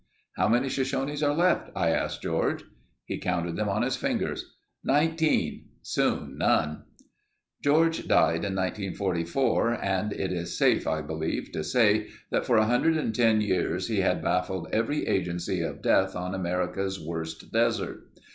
[0.35, 2.63] "How many Shoshones are left?" I asked George.
[3.05, 4.55] He counted them on his fingers.
[4.83, 5.65] "Nineteen.
[5.83, 6.85] Soon, none."
[7.63, 13.41] George died in 1944 and it is safe I believe, to say that for 110
[13.41, 17.99] years he had baffled every agency of death on America's worst desert.